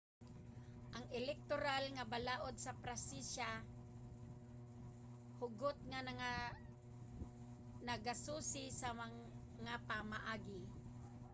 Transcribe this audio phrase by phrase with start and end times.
[0.95, 3.51] ang elektoral nga balaod sa pransiya
[5.39, 5.99] hugot nga
[7.87, 10.63] nagasusi sa mga pamaagi